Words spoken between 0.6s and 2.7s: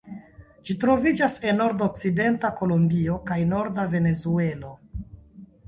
Ĝi troviĝas en nordokcidenta